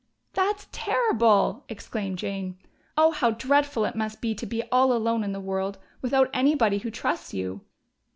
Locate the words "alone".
4.93-5.23